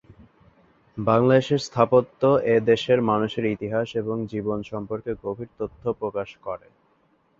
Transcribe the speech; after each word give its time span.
বাংলাদেশের 0.97 1.59
স্থাপত্য 1.67 2.21
এদেশের 2.55 2.99
মানুষের 3.03 3.45
ইতিহাস 3.55 3.87
এবং 3.95 4.17
জীবন 4.31 4.59
সম্পর্কে 4.71 5.11
গভীর 5.23 5.49
তথ্য 5.59 5.83
প্রকাশ 6.01 6.29
করে। 6.45 6.67